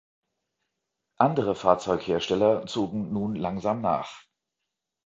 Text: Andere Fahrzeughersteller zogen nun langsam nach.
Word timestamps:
Andere 1.19 1.53
Fahrzeughersteller 1.53 2.65
zogen 2.67 3.13
nun 3.13 3.35
langsam 3.35 3.81
nach. 3.81 4.23